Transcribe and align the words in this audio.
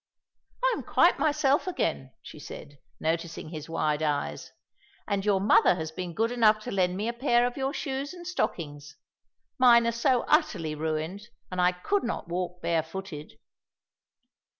"I 0.63 0.73
am 0.75 0.81
quite 0.81 1.19
myself 1.19 1.67
again," 1.67 2.11
she 2.23 2.39
said, 2.39 2.79
noticing 2.99 3.49
his 3.49 3.69
wide 3.69 4.01
eyes, 4.01 4.51
"and 5.07 5.23
your 5.23 5.39
mother 5.39 5.75
has 5.75 5.91
been 5.91 6.15
good 6.15 6.31
enough 6.31 6.57
to 6.63 6.71
lend 6.71 6.97
me 6.97 7.07
a 7.07 7.13
pair 7.13 7.45
of 7.45 7.55
your 7.55 7.71
shoes 7.71 8.11
and 8.11 8.25
stockings. 8.25 8.95
Mine 9.59 9.85
are 9.85 9.91
so 9.91 10.25
utterly 10.27 10.73
ruined, 10.73 11.27
and 11.51 11.61
I 11.61 11.71
could 11.73 12.03
not 12.03 12.27
walk 12.27 12.63
barefooted." 12.63 13.33